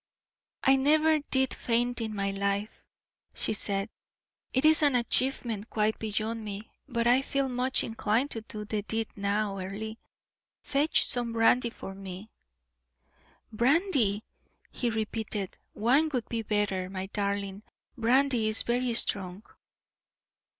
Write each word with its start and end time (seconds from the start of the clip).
"I 0.63 0.77
never 0.77 1.19
did 1.19 1.53
faint 1.53 2.01
in 2.01 2.15
my 2.15 2.31
life," 2.31 2.83
she 3.35 3.53
said 3.53 3.87
"it 4.51 4.65
is 4.65 4.81
an 4.81 4.95
achievement 4.95 5.69
quite 5.69 5.99
beyond 5.99 6.43
me 6.43 6.71
but 6.87 7.05
I 7.05 7.21
feel 7.21 7.47
much 7.47 7.83
inclined 7.83 8.31
to 8.31 8.41
do 8.41 8.65
the 8.65 8.81
deed 8.81 9.09
now. 9.15 9.59
Earle, 9.59 9.93
fetch 10.63 11.05
some 11.05 11.31
brandy 11.33 11.69
for 11.69 11.93
me." 11.93 12.31
"Brandy!" 13.51 14.23
he 14.71 14.89
repeated. 14.89 15.55
"Wine 15.75 16.09
would 16.13 16.27
be 16.29 16.41
better, 16.41 16.89
my 16.89 17.05
darling; 17.05 17.61
brandy 17.95 18.47
is 18.47 18.63
very 18.63 18.95
strong." 18.95 19.43